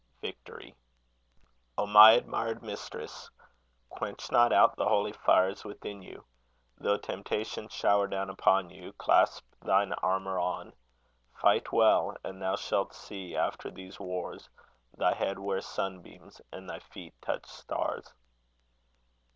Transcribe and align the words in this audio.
VICTORY 0.21 0.73
O 1.77 1.85
my 1.85 2.13
admired 2.13 2.63
mistress, 2.63 3.29
quench 3.89 4.31
not 4.31 4.51
out 4.51 4.75
The 4.75 4.87
holy 4.87 5.11
fires 5.13 5.63
within 5.63 6.01
you, 6.01 6.25
though 6.79 6.97
temptations 6.97 7.71
Shower 7.71 8.07
down 8.07 8.27
upon 8.27 8.71
you: 8.71 8.93
clasp 8.93 9.43
thine 9.61 9.93
armour 9.93 10.39
on; 10.39 10.73
Fight 11.39 11.71
well, 11.71 12.17
and 12.23 12.41
thou 12.41 12.55
shalt 12.55 12.95
see, 12.95 13.35
after 13.35 13.69
these 13.69 13.99
wars, 13.99 14.49
Thy 14.97 15.13
head 15.13 15.37
wear 15.37 15.61
sunbeams, 15.61 16.41
and 16.51 16.67
thy 16.67 16.79
feet 16.79 17.13
touch 17.21 17.45
stars. 17.45 18.11